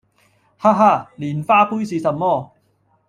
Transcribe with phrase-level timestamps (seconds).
[0.57, 1.11] 哈哈！
[1.19, 2.53] 蓮花杯是什麼？